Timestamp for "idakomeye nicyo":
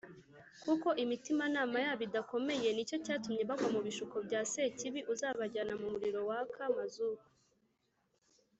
2.07-2.97